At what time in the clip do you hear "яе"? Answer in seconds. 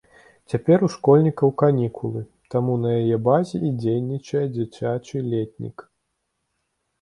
3.01-3.17